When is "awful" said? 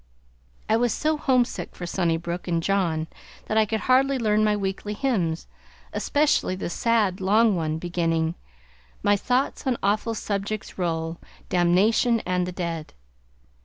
9.83-10.15